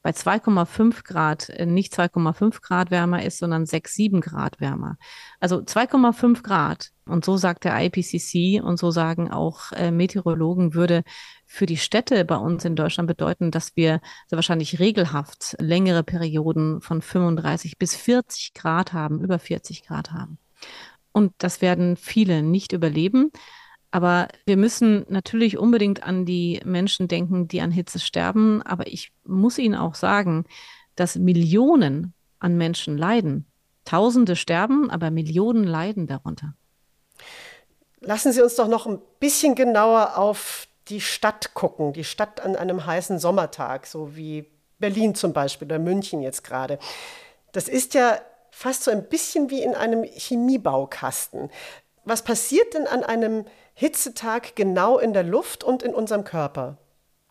[0.01, 4.97] bei 2,5 Grad äh, nicht 2,5 Grad wärmer ist, sondern 6, 7 Grad wärmer.
[5.39, 11.03] Also 2,5 Grad, und so sagt der IPCC und so sagen auch äh, Meteorologen, würde
[11.45, 16.81] für die Städte bei uns in Deutschland bedeuten, dass wir sehr wahrscheinlich regelhaft längere Perioden
[16.81, 20.37] von 35 bis 40 Grad haben, über 40 Grad haben.
[21.11, 23.31] Und das werden viele nicht überleben.
[23.91, 28.61] Aber wir müssen natürlich unbedingt an die Menschen denken, die an Hitze sterben.
[28.61, 30.45] Aber ich muss Ihnen auch sagen,
[30.95, 33.45] dass Millionen an Menschen leiden.
[33.83, 36.53] Tausende sterben, aber Millionen leiden darunter.
[37.99, 42.55] Lassen Sie uns doch noch ein bisschen genauer auf die Stadt gucken, die Stadt an
[42.55, 44.45] einem heißen Sommertag, so wie
[44.79, 46.79] Berlin zum Beispiel oder München jetzt gerade.
[47.51, 51.49] Das ist ja fast so ein bisschen wie in einem Chemiebaukasten.
[52.03, 53.45] Was passiert denn an einem
[53.81, 56.77] Hitzetag genau in der Luft und in unserem Körper?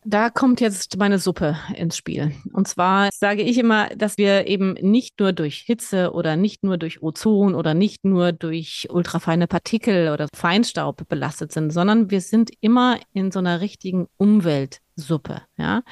[0.05, 2.33] Da kommt jetzt meine Suppe ins Spiel.
[2.53, 6.77] Und zwar sage ich immer, dass wir eben nicht nur durch Hitze oder nicht nur
[6.77, 12.51] durch Ozon oder nicht nur durch ultrafeine Partikel oder Feinstaub belastet sind, sondern wir sind
[12.61, 15.43] immer in so einer richtigen Umweltsuppe.
[15.57, 15.83] Ja?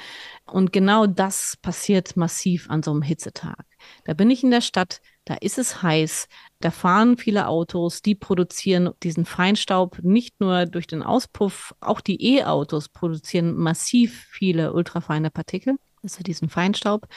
[0.45, 3.63] Und genau das passiert massiv an so einem Hitzetag.
[4.03, 6.27] Da bin ich in der Stadt, da ist es heiß,
[6.59, 12.37] da fahren viele Autos, die produzieren diesen Feinstaub nicht nur durch den Auspuff, auch die
[12.37, 17.07] E-Autos produzieren massiv viele ultrafeine Partikel also diesen Feinstaub.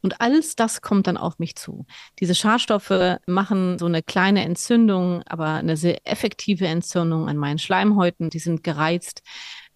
[0.00, 1.86] Und alles das kommt dann auf mich zu.
[2.20, 8.30] Diese Schadstoffe machen so eine kleine Entzündung, aber eine sehr effektive Entzündung an meinen Schleimhäuten.
[8.30, 9.22] Die sind gereizt.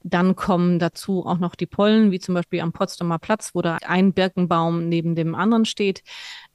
[0.05, 3.78] Dann kommen dazu auch noch die Pollen, wie zum Beispiel am Potsdamer Platz, wo da
[3.85, 6.02] ein Birkenbaum neben dem anderen steht.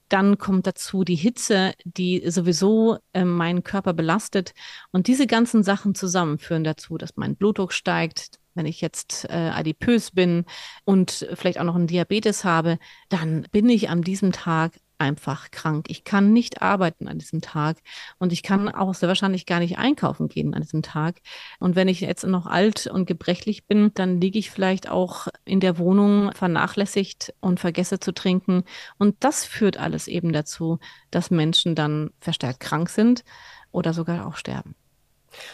[0.08, 4.52] Dann kommt dazu die Hitze, die sowieso äh, meinen Körper belastet.
[4.90, 8.38] Und diese ganzen Sachen zusammen führen dazu, dass mein Blutdruck steigt.
[8.54, 10.44] Wenn ich jetzt äh, adipös bin
[10.84, 15.86] und vielleicht auch noch einen Diabetes habe, dann bin ich an diesem Tag einfach krank.
[15.88, 17.78] Ich kann nicht arbeiten an diesem Tag
[18.18, 21.20] und ich kann auch sehr wahrscheinlich gar nicht einkaufen gehen an diesem Tag.
[21.58, 25.60] Und wenn ich jetzt noch alt und gebrechlich bin, dann liege ich vielleicht auch in
[25.60, 28.64] der Wohnung vernachlässigt und vergesse zu trinken.
[28.98, 30.78] Und das führt alles eben dazu,
[31.10, 33.24] dass Menschen dann verstärkt krank sind
[33.70, 34.74] oder sogar auch sterben.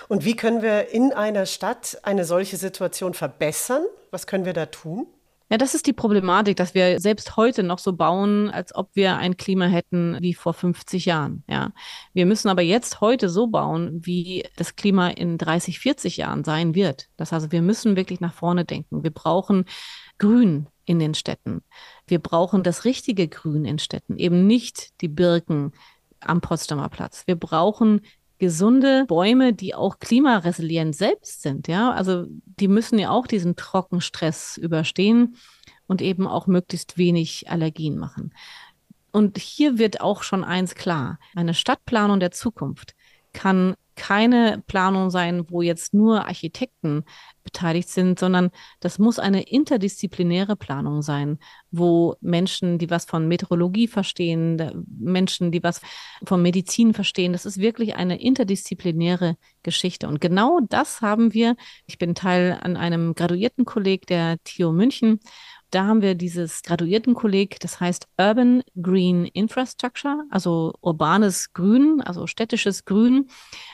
[0.08, 3.84] Und wie können wir in einer Stadt eine solche Situation verbessern?
[4.10, 5.06] Was können wir da tun?
[5.54, 9.18] Ja, das ist die Problematik, dass wir selbst heute noch so bauen, als ob wir
[9.18, 11.44] ein Klima hätten wie vor 50 Jahren.
[11.46, 11.70] Ja,
[12.12, 16.74] wir müssen aber jetzt heute so bauen, wie das Klima in 30, 40 Jahren sein
[16.74, 17.06] wird.
[17.16, 19.04] Das heißt, wir müssen wirklich nach vorne denken.
[19.04, 19.66] Wir brauchen
[20.18, 21.62] Grün in den Städten.
[22.08, 25.70] Wir brauchen das richtige Grün in Städten, eben nicht die Birken
[26.18, 27.28] am Potsdamer Platz.
[27.28, 28.00] Wir brauchen
[28.38, 31.68] gesunde Bäume, die auch klimaresilient selbst sind.
[31.68, 35.36] Ja, also die müssen ja auch diesen Trockenstress überstehen
[35.86, 38.34] und eben auch möglichst wenig Allergien machen.
[39.12, 41.18] Und hier wird auch schon eins klar.
[41.36, 42.94] Eine Stadtplanung der Zukunft
[43.32, 47.04] kann keine Planung sein, wo jetzt nur Architekten
[47.44, 51.38] beteiligt sind, sondern das muss eine interdisziplinäre Planung sein,
[51.70, 55.80] wo Menschen, die was von Meteorologie verstehen, Menschen, die was
[56.24, 60.08] von Medizin verstehen, das ist wirklich eine interdisziplinäre Geschichte.
[60.08, 61.56] Und genau das haben wir.
[61.86, 65.20] Ich bin Teil an einem Graduiertenkolleg der TU München
[65.70, 72.84] da haben wir dieses Graduiertenkolleg, das heißt Urban Green Infrastructure, also urbanes Grün, also städtisches
[72.84, 73.28] Grün,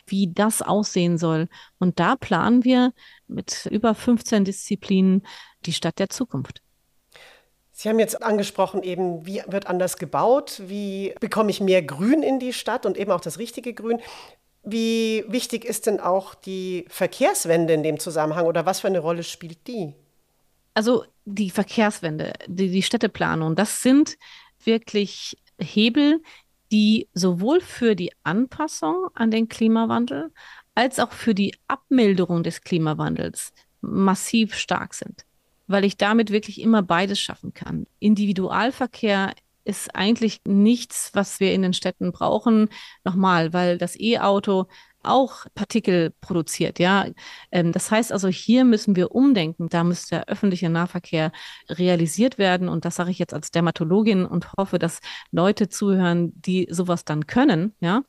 [0.06, 1.48] wie das aussehen soll.
[1.78, 2.92] Und da planen wir
[3.26, 5.26] mit über 15 Disziplinen
[5.66, 6.62] die Stadt der Zukunft.
[7.72, 12.38] Sie haben jetzt angesprochen, eben, wie wird anders gebaut, wie bekomme ich mehr Grün in
[12.38, 14.00] die Stadt und eben auch das richtige Grün.
[14.62, 19.22] Wie wichtig ist denn auch die Verkehrswende in dem Zusammenhang oder was für eine Rolle
[19.22, 19.94] spielt die?
[20.74, 24.16] Also die Verkehrswende, die, die Städteplanung, das sind
[24.64, 26.22] wirklich Hebel,
[26.72, 30.32] die sowohl für die Anpassung an den Klimawandel
[30.74, 35.24] als auch für die Abmilderung des Klimawandels massiv stark sind
[35.70, 37.86] weil ich damit wirklich immer beides schaffen kann.
[38.00, 39.32] Individualverkehr
[39.64, 42.68] ist eigentlich nichts, was wir in den Städten brauchen.
[43.04, 44.66] Nochmal, weil das E-Auto
[45.02, 47.06] auch Partikel produziert, ja.
[47.50, 49.68] Ähm, das heißt also, hier müssen wir umdenken.
[49.68, 51.32] Da muss der öffentliche Nahverkehr
[51.68, 52.68] realisiert werden.
[52.68, 57.26] Und das sage ich jetzt als Dermatologin und hoffe, dass Leute zuhören, die sowas dann
[57.26, 58.02] können, ja.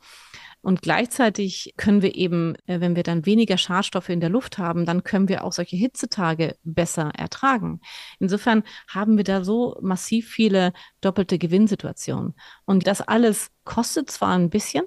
[0.63, 4.85] Und gleichzeitig können wir eben, äh, wenn wir dann weniger Schadstoffe in der Luft haben,
[4.85, 7.81] dann können wir auch solche Hitzetage besser ertragen.
[8.19, 12.35] Insofern haben wir da so massiv viele doppelte Gewinnsituationen.
[12.65, 14.83] Und das alles kostet zwar ein bisschen,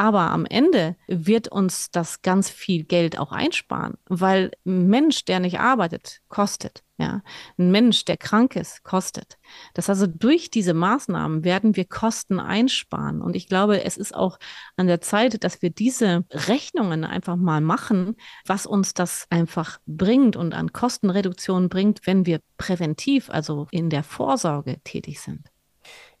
[0.00, 5.40] aber am Ende wird uns das ganz viel Geld auch einsparen, weil ein Mensch, der
[5.40, 6.82] nicht arbeitet, kostet.
[6.96, 7.20] Ja,
[7.58, 9.36] ein Mensch, der krank ist, kostet.
[9.74, 13.20] Das also durch diese Maßnahmen werden wir Kosten einsparen.
[13.20, 14.38] Und ich glaube, es ist auch
[14.76, 20.34] an der Zeit, dass wir diese Rechnungen einfach mal machen, was uns das einfach bringt
[20.34, 25.50] und an Kostenreduktion bringt, wenn wir präventiv, also in der Vorsorge tätig sind.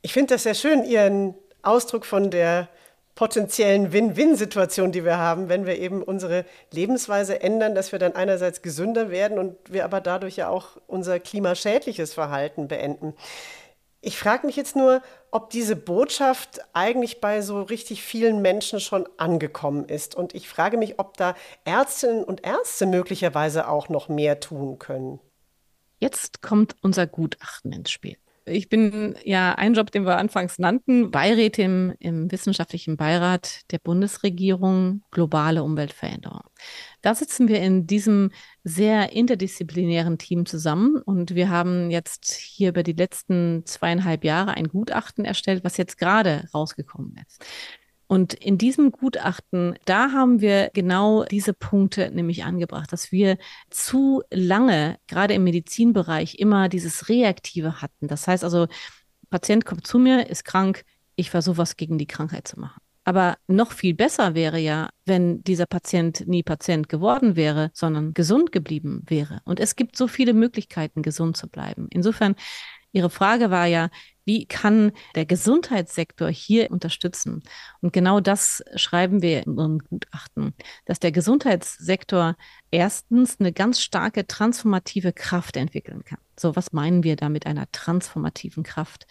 [0.02, 2.68] Ich finde das sehr schön, Ihren Ausdruck von der
[3.20, 8.62] potenziellen Win-Win-Situation, die wir haben, wenn wir eben unsere Lebensweise ändern, dass wir dann einerseits
[8.62, 13.12] gesünder werden und wir aber dadurch ja auch unser klimaschädliches Verhalten beenden.
[14.00, 19.06] Ich frage mich jetzt nur, ob diese Botschaft eigentlich bei so richtig vielen Menschen schon
[19.18, 20.14] angekommen ist.
[20.14, 21.34] Und ich frage mich, ob da
[21.66, 25.20] Ärztinnen und Ärzte möglicherweise auch noch mehr tun können.
[25.98, 28.16] Jetzt kommt unser Gutachten ins Spiel.
[28.46, 35.02] Ich bin ja ein Job, den wir anfangs nannten, Beirätin im wissenschaftlichen Beirat der Bundesregierung
[35.10, 36.40] globale Umweltveränderung.
[37.02, 38.30] Da sitzen wir in diesem
[38.64, 44.68] sehr interdisziplinären Team zusammen und wir haben jetzt hier über die letzten zweieinhalb Jahre ein
[44.68, 47.44] Gutachten erstellt, was jetzt gerade rausgekommen ist.
[48.10, 53.38] Und in diesem Gutachten, da haben wir genau diese Punkte nämlich angebracht, dass wir
[53.70, 58.08] zu lange, gerade im Medizinbereich, immer dieses Reaktive hatten.
[58.08, 58.66] Das heißt also,
[59.30, 60.82] Patient kommt zu mir, ist krank,
[61.14, 62.80] ich versuche was gegen die Krankheit zu machen.
[63.04, 68.50] Aber noch viel besser wäre ja, wenn dieser Patient nie Patient geworden wäre, sondern gesund
[68.50, 69.40] geblieben wäre.
[69.44, 71.86] Und es gibt so viele Möglichkeiten, gesund zu bleiben.
[71.90, 72.34] Insofern,
[72.92, 73.88] Ihre Frage war ja,
[74.24, 77.42] wie kann der Gesundheitssektor hier unterstützen?
[77.80, 82.36] Und genau das schreiben wir in unserem Gutachten, dass der Gesundheitssektor
[82.70, 86.20] erstens eine ganz starke transformative Kraft entwickeln kann.
[86.38, 89.06] So, was meinen wir da mit einer transformativen Kraft?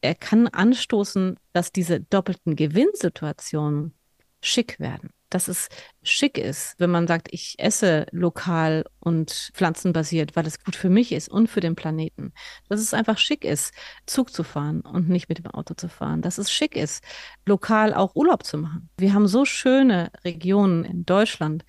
[0.00, 3.94] Er kann anstoßen, dass diese doppelten Gewinnsituationen
[4.40, 5.68] schick werden dass es
[6.02, 11.12] schick ist, wenn man sagt, ich esse lokal und pflanzenbasiert, weil es gut für mich
[11.12, 12.32] ist und für den Planeten.
[12.68, 13.72] Dass es einfach schick ist,
[14.06, 16.22] Zug zu fahren und nicht mit dem Auto zu fahren.
[16.22, 17.04] Dass es schick ist,
[17.46, 18.88] lokal auch Urlaub zu machen.
[18.96, 21.64] Wir haben so schöne Regionen in Deutschland,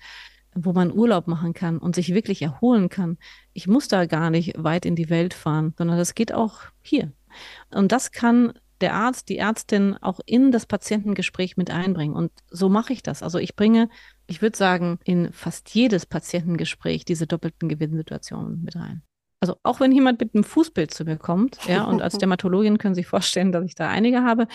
[0.54, 3.18] wo man Urlaub machen kann und sich wirklich erholen kann.
[3.52, 7.12] Ich muss da gar nicht weit in die Welt fahren, sondern das geht auch hier.
[7.70, 12.14] Und das kann der Arzt, die Ärztin auch in das Patientengespräch mit einbringen.
[12.14, 13.22] Und so mache ich das.
[13.22, 13.88] Also ich bringe,
[14.26, 19.02] ich würde sagen, in fast jedes Patientengespräch diese doppelten Gewinnsituationen mit rein.
[19.40, 22.94] Also auch wenn jemand mit einem Fußbild zu mir kommt, ja, und als Dermatologin können
[22.94, 24.46] Sie sich vorstellen, dass ich da einige habe,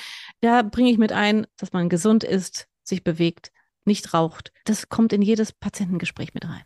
[0.41, 3.51] da bringe ich mit ein, dass man gesund ist, sich bewegt,
[3.83, 4.51] nicht raucht.
[4.65, 6.63] Das kommt in jedes Patientengespräch mit rein.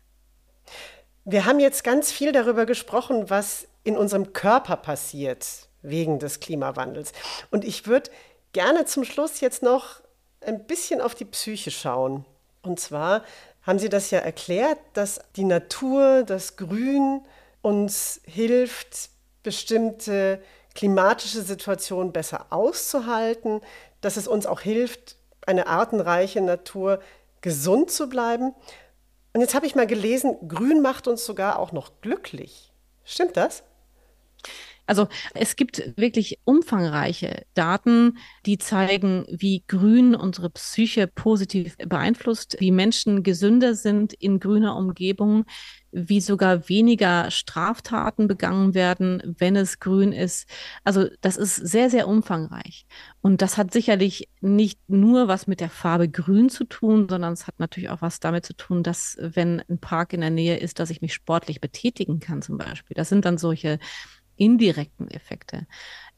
[1.24, 7.12] Wir haben jetzt ganz viel darüber gesprochen, was in unserem Körper passiert, wegen des Klimawandels.
[7.50, 8.10] Und ich würde
[8.52, 10.00] gerne zum Schluss jetzt noch
[10.44, 12.24] ein bisschen auf die Psyche schauen.
[12.62, 13.24] Und zwar
[13.62, 17.22] haben Sie das ja erklärt, dass die Natur, das Grün
[17.62, 19.10] uns hilft,
[19.42, 20.42] bestimmte
[20.74, 23.60] klimatische Situationen besser auszuhalten,
[24.00, 25.16] dass es uns auch hilft,
[25.46, 27.00] eine artenreiche Natur
[27.40, 28.54] gesund zu bleiben.
[29.32, 32.72] Und jetzt habe ich mal gelesen, Grün macht uns sogar auch noch glücklich.
[33.04, 33.62] Stimmt das?
[34.90, 42.72] Also es gibt wirklich umfangreiche Daten, die zeigen, wie grün unsere Psyche positiv beeinflusst, wie
[42.72, 45.44] Menschen gesünder sind in grüner Umgebung,
[45.92, 50.48] wie sogar weniger Straftaten begangen werden, wenn es grün ist.
[50.82, 52.84] Also das ist sehr, sehr umfangreich.
[53.20, 57.46] Und das hat sicherlich nicht nur was mit der Farbe grün zu tun, sondern es
[57.46, 60.80] hat natürlich auch was damit zu tun, dass wenn ein Park in der Nähe ist,
[60.80, 62.96] dass ich mich sportlich betätigen kann zum Beispiel.
[62.96, 63.78] Das sind dann solche
[64.40, 65.66] indirekten Effekte.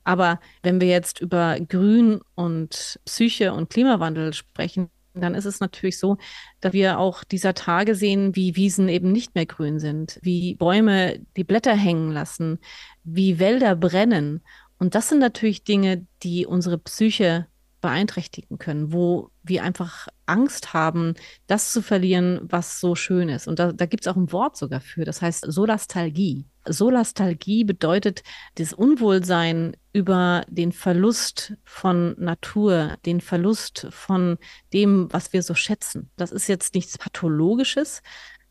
[0.05, 5.99] Aber wenn wir jetzt über Grün und Psyche und Klimawandel sprechen, dann ist es natürlich
[5.99, 6.17] so,
[6.61, 11.21] dass wir auch dieser Tage sehen, wie Wiesen eben nicht mehr grün sind, wie Bäume
[11.37, 12.59] die Blätter hängen lassen,
[13.05, 14.43] wie Wälder brennen.
[14.79, 17.47] Und das sind natürlich Dinge, die unsere Psyche
[17.83, 21.15] beeinträchtigen können, wo wir einfach Angst haben,
[21.47, 23.47] das zu verlieren, was so schön ist.
[23.47, 26.47] Und da, da gibt es auch ein Wort sogar für, das heißt Solastalgie.
[26.67, 28.23] Solastalgie bedeutet
[28.55, 34.39] das Unwohlsein über den Verlust von Natur, den Verlust von
[34.73, 36.09] dem, was wir so schätzen.
[36.17, 38.03] Das ist jetzt nichts Pathologisches,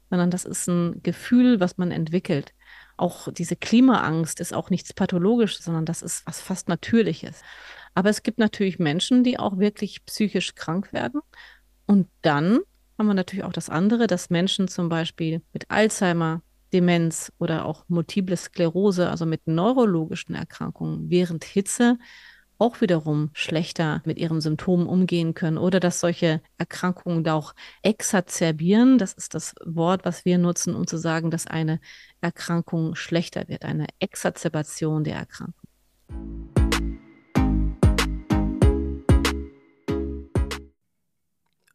[0.10, 2.54] sondern das ist ein Gefühl, was man entwickelt.
[2.98, 7.41] Auch diese Klimaangst ist auch nichts Pathologisches, sondern das ist was fast Natürliches.
[7.93, 11.21] Aber es gibt natürlich Menschen, die auch wirklich psychisch krank werden.
[11.86, 12.60] Und dann
[12.97, 17.84] haben wir natürlich auch das andere, dass Menschen zum Beispiel mit Alzheimer, Demenz oder auch
[17.89, 21.97] Multiple Sklerose, also mit neurologischen Erkrankungen während Hitze
[22.62, 28.99] auch wiederum schlechter mit ihren Symptomen umgehen können oder dass solche Erkrankungen da auch exazerbieren.
[28.99, 31.80] Das ist das Wort, was wir nutzen, um zu sagen, dass eine
[32.21, 36.61] Erkrankung schlechter wird, eine Exazerbation der Erkrankung.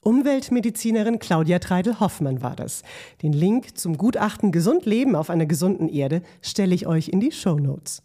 [0.06, 2.84] Umweltmedizinerin Claudia Treidel-Hoffmann war das.
[3.22, 7.32] Den Link zum Gutachten Gesund Leben auf einer gesunden Erde stelle ich euch in die
[7.32, 8.04] Show Notes.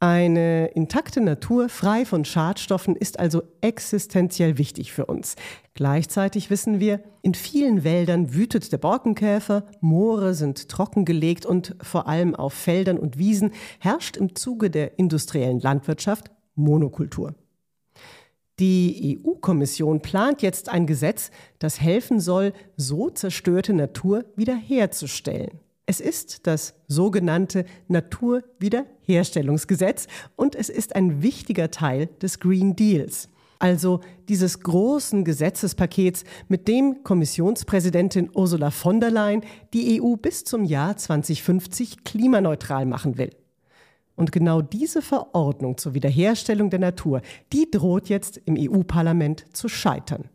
[0.00, 5.36] Eine intakte Natur frei von Schadstoffen ist also existenziell wichtig für uns.
[5.74, 12.34] Gleichzeitig wissen wir, in vielen Wäldern wütet der Borkenkäfer, Moore sind trockengelegt und vor allem
[12.34, 17.34] auf Feldern und Wiesen herrscht im Zuge der industriellen Landwirtschaft Monokultur.
[18.62, 25.58] Die EU-Kommission plant jetzt ein Gesetz, das helfen soll, so zerstörte Natur wiederherzustellen.
[25.84, 33.98] Es ist das sogenannte Naturwiederherstellungsgesetz und es ist ein wichtiger Teil des Green Deals, also
[34.28, 39.42] dieses großen Gesetzespakets, mit dem Kommissionspräsidentin Ursula von der Leyen
[39.74, 43.30] die EU bis zum Jahr 2050 klimaneutral machen will.
[44.22, 50.28] Und genau diese Verordnung zur Wiederherstellung der Natur, die droht jetzt im EU-Parlament zu scheitern.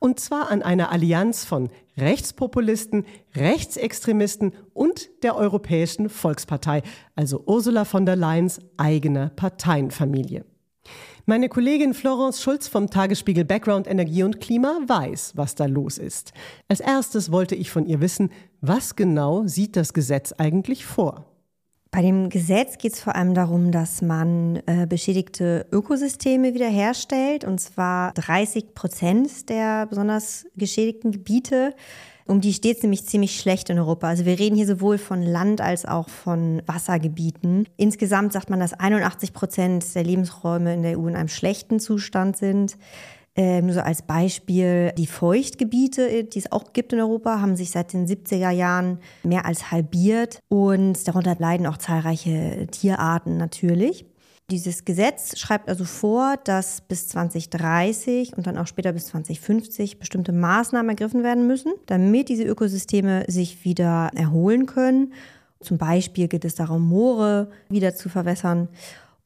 [0.00, 3.04] Und zwar an einer Allianz von Rechtspopulisten,
[3.36, 6.82] Rechtsextremisten und der Europäischen Volkspartei,
[7.16, 10.46] also Ursula von der Leyens eigener Parteienfamilie.
[11.26, 16.32] Meine Kollegin Florence Schulz vom Tagesspiegel Background Energie und Klima weiß, was da los ist.
[16.68, 18.30] Als erstes wollte ich von ihr wissen,
[18.62, 21.27] was genau sieht das Gesetz eigentlich vor?
[21.90, 27.60] Bei dem Gesetz geht es vor allem darum, dass man äh, beschädigte Ökosysteme wiederherstellt, und
[27.60, 31.74] zwar 30 Prozent der besonders geschädigten Gebiete.
[32.26, 34.06] Um die steht es nämlich ziemlich schlecht in Europa.
[34.06, 37.66] Also wir reden hier sowohl von Land als auch von Wassergebieten.
[37.78, 42.36] Insgesamt sagt man, dass 81 Prozent der Lebensräume in der EU in einem schlechten Zustand
[42.36, 42.76] sind.
[43.38, 47.54] Ähm, nur so als Beispiel, die Feuchtgebiete, äh, die es auch gibt in Europa, haben
[47.54, 54.06] sich seit den 70er Jahren mehr als halbiert und darunter leiden auch zahlreiche Tierarten natürlich.
[54.50, 60.32] Dieses Gesetz schreibt also vor, dass bis 2030 und dann auch später bis 2050 bestimmte
[60.32, 65.12] Maßnahmen ergriffen werden müssen, damit diese Ökosysteme sich wieder erholen können.
[65.60, 68.68] Zum Beispiel geht es darum, Moore wieder zu verwässern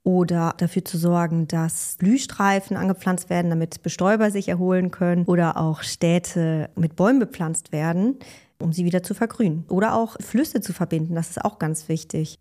[0.05, 5.83] oder dafür zu sorgen, dass Blühstreifen angepflanzt werden, damit Bestäuber sich erholen können oder auch
[5.83, 8.19] Städte mit Bäumen bepflanzt werden,
[8.59, 11.15] um sie wieder zu vergrünen oder auch Flüsse zu verbinden.
[11.15, 12.39] Das ist auch ganz wichtig.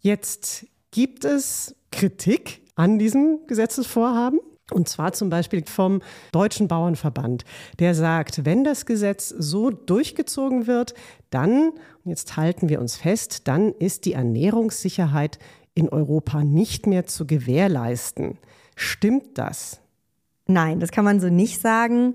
[0.00, 4.40] Jetzt gibt es Kritik an diesem Gesetzesvorhaben.
[4.70, 6.00] Und zwar zum Beispiel vom
[6.32, 7.44] Deutschen Bauernverband,
[7.80, 10.94] der sagt, wenn das Gesetz so durchgezogen wird,
[11.28, 11.72] dann,
[12.04, 15.38] jetzt halten wir uns fest, dann ist die Ernährungssicherheit
[15.74, 18.38] in Europa nicht mehr zu gewährleisten.
[18.76, 19.80] Stimmt das?
[20.46, 22.14] Nein, das kann man so nicht sagen.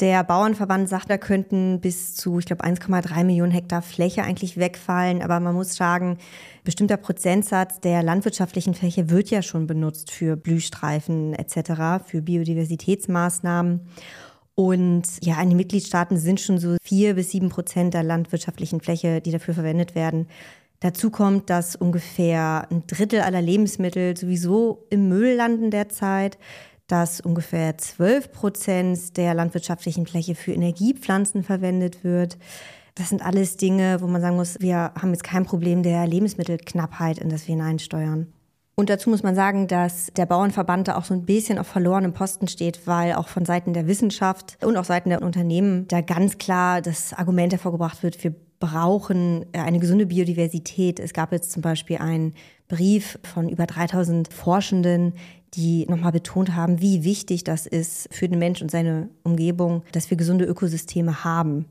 [0.00, 5.22] Der Bauernverband sagt, da könnten bis zu, ich glaube, 1,3 Millionen Hektar Fläche eigentlich wegfallen.
[5.22, 6.18] Aber man muss sagen,
[6.64, 13.82] bestimmter Prozentsatz der landwirtschaftlichen Fläche wird ja schon benutzt für Blühstreifen etc., für Biodiversitätsmaßnahmen.
[14.54, 19.20] Und ja, in den Mitgliedstaaten sind schon so vier bis sieben Prozent der landwirtschaftlichen Fläche,
[19.20, 20.26] die dafür verwendet werden,
[20.82, 26.38] Dazu kommt, dass ungefähr ein Drittel aller Lebensmittel sowieso im Müll landen derzeit,
[26.88, 32.36] dass ungefähr 12 Prozent der landwirtschaftlichen Fläche für Energiepflanzen verwendet wird.
[32.96, 37.18] Das sind alles Dinge, wo man sagen muss, wir haben jetzt kein Problem der Lebensmittelknappheit,
[37.18, 38.32] in das wir hineinsteuern.
[38.74, 42.12] Und dazu muss man sagen, dass der Bauernverband da auch so ein bisschen auf verlorenem
[42.12, 46.38] Posten steht, weil auch von Seiten der Wissenschaft und auch Seiten der Unternehmen da ganz
[46.38, 51.00] klar das Argument hervorgebracht wird, wir brauchen äh, eine gesunde Biodiversität.
[51.00, 52.34] Es gab jetzt zum Beispiel einen
[52.68, 55.14] Brief von über 3000 Forschenden,
[55.54, 60.10] die nochmal betont haben, wie wichtig das ist für den Mensch und seine Umgebung, dass
[60.10, 61.66] wir gesunde Ökosysteme haben.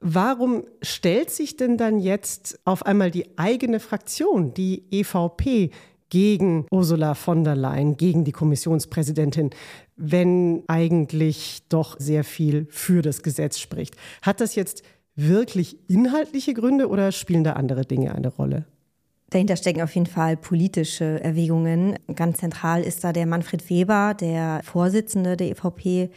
[0.00, 5.70] Warum stellt sich denn dann jetzt auf einmal die eigene Fraktion, die EVP,
[6.08, 9.50] gegen Ursula von der Leyen, gegen die Kommissionspräsidentin,
[9.96, 13.96] wenn eigentlich doch sehr viel für das Gesetz spricht?
[14.20, 14.82] Hat das jetzt
[15.16, 18.64] wirklich inhaltliche Gründe oder spielen da andere Dinge eine Rolle?
[19.30, 21.98] Dahinter stecken auf jeden Fall politische Erwägungen.
[22.14, 26.10] Ganz zentral ist da der Manfred Weber, der Vorsitzende der EVP,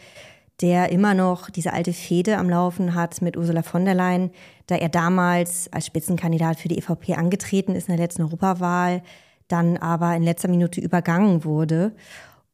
[0.60, 4.30] der immer noch diese alte Fehde am Laufen hat mit Ursula von der Leyen,
[4.66, 9.02] da er damals als Spitzenkandidat für die EVP angetreten ist in der letzten Europawahl,
[9.48, 11.92] dann aber in letzter Minute übergangen wurde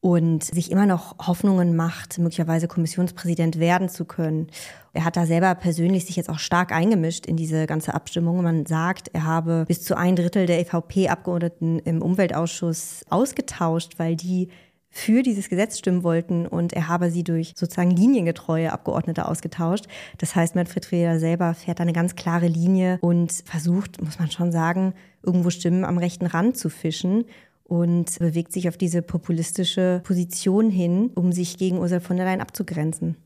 [0.01, 4.49] und sich immer noch Hoffnungen macht, möglicherweise Kommissionspräsident werden zu können.
[4.95, 8.43] Er hat da selber persönlich sich jetzt auch stark eingemischt in diese ganze Abstimmung.
[8.43, 14.49] Man sagt, er habe bis zu ein Drittel der EVP-Abgeordneten im Umweltausschuss ausgetauscht, weil die
[14.91, 19.87] für dieses Gesetz stimmen wollten und er habe sie durch sozusagen liniengetreue Abgeordnete ausgetauscht.
[20.19, 24.53] Das heißt, Manfred Freder selber fährt eine ganz klare Linie und versucht, muss man schon
[24.53, 27.25] sagen, irgendwo Stimmen am rechten Rand zu fischen
[27.65, 32.43] und bewegt sich auf diese populistische Position hin, um sich gegen Ursula von der Leyen
[32.43, 33.17] abzugrenzen.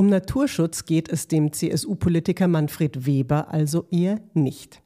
[0.00, 4.82] Um Naturschutz geht es dem CSU-Politiker Manfred Weber also eher nicht.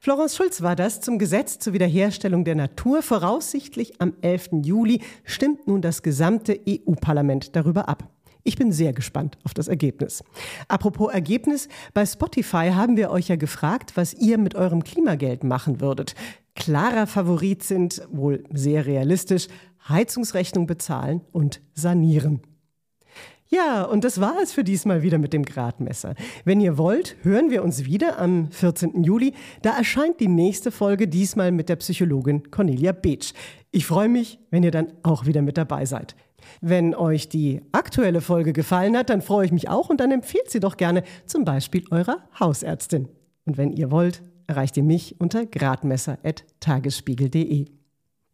[0.00, 3.02] Florence Schulz war das zum Gesetz zur Wiederherstellung der Natur.
[3.02, 4.64] Voraussichtlich am 11.
[4.64, 8.12] Juli stimmt nun das gesamte EU-Parlament darüber ab.
[8.42, 10.24] Ich bin sehr gespannt auf das Ergebnis.
[10.66, 15.80] Apropos Ergebnis, bei Spotify haben wir euch ja gefragt, was ihr mit eurem Klimageld machen
[15.80, 16.16] würdet.
[16.56, 19.46] Klarer Favorit sind, wohl sehr realistisch,
[19.88, 22.40] Heizungsrechnung bezahlen und sanieren.
[23.54, 26.16] Ja, und das war es für diesmal wieder mit dem Gradmesser.
[26.44, 29.04] Wenn ihr wollt, hören wir uns wieder am 14.
[29.04, 29.32] Juli.
[29.62, 33.32] Da erscheint die nächste Folge diesmal mit der Psychologin Cornelia Beetsch.
[33.70, 36.16] Ich freue mich, wenn ihr dann auch wieder mit dabei seid.
[36.62, 40.50] Wenn euch die aktuelle Folge gefallen hat, dann freue ich mich auch und dann empfehlt
[40.50, 43.06] sie doch gerne zum Beispiel eurer Hausärztin.
[43.44, 47.66] Und wenn ihr wollt, erreicht ihr mich unter gradmesser.tagesspiegel.de.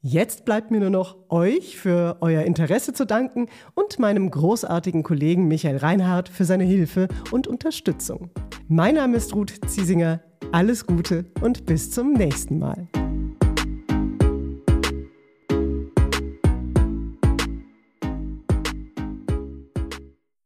[0.03, 5.47] Jetzt bleibt mir nur noch euch für euer Interesse zu danken und meinem großartigen Kollegen
[5.47, 8.31] Michael Reinhardt für seine Hilfe und Unterstützung.
[8.67, 10.23] Mein Name ist Ruth Ziesinger.
[10.53, 12.89] Alles Gute und bis zum nächsten Mal.